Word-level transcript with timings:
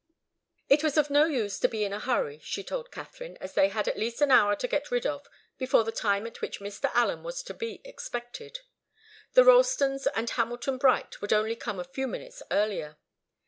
It 0.67 0.83
was 0.83 0.97
of 0.97 1.11
no 1.11 1.25
use 1.25 1.59
to 1.59 1.67
be 1.67 1.83
in 1.83 1.93
a 1.93 1.99
hurry, 1.99 2.39
she 2.39 2.63
told 2.63 2.89
Katharine, 2.91 3.37
as 3.37 3.53
they 3.53 3.67
had 3.69 3.87
at 3.87 3.99
least 3.99 4.19
an 4.19 4.31
hour 4.31 4.55
to 4.55 4.67
get 4.67 4.89
rid 4.89 5.05
of 5.05 5.27
before 5.59 5.83
the 5.83 5.91
time 5.91 6.25
at 6.25 6.41
which 6.41 6.59
Mr. 6.59 6.89
Allen 6.95 7.21
was 7.21 7.43
to 7.43 7.53
be 7.53 7.81
expected. 7.85 8.61
The 9.33 9.43
Ralstons 9.43 10.07
and 10.15 10.27
Hamilton 10.27 10.79
Bright 10.79 11.21
would 11.21 11.31
only 11.33 11.55
come 11.55 11.79
a 11.79 11.83
few 11.83 12.07
minutes 12.07 12.41
earlier. 12.49 12.97